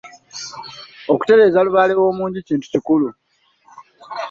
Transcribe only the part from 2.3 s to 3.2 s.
kintu kikulu.